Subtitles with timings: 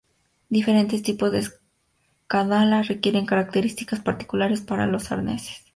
[0.49, 5.61] Diferentes tipos de escalada requieren características particulares para los arneses.